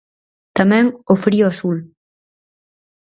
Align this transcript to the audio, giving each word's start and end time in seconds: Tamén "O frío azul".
Tamén 0.57 0.85
"O 1.13 1.15
frío 1.23 1.45
azul". 1.53 1.77